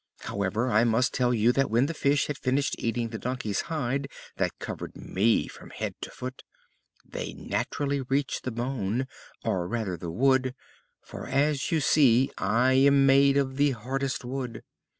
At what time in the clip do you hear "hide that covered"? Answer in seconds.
3.69-4.95